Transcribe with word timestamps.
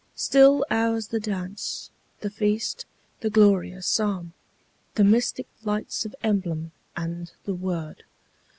Still 0.15 0.65
ours 0.71 1.09
the 1.09 1.19
dance, 1.19 1.91
the 2.21 2.31
feast, 2.31 2.87
the 3.19 3.29
glorious 3.29 3.85
Psalm, 3.85 4.33
The 4.95 5.03
mystic 5.03 5.45
lights 5.63 6.05
of 6.05 6.15
emblem, 6.23 6.71
and 6.97 7.31
the 7.45 7.53
Word. 7.53 8.03